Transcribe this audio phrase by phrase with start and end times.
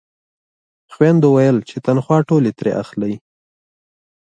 [0.93, 3.13] خویندو ویل چې تنخوا ټولې ترې اخلئ.